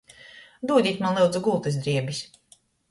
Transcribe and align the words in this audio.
Dūdit 0.71 1.03
maņ, 1.05 1.21
lyudzu, 1.21 1.45
gultys 1.51 1.81
drēbis! 1.85 2.27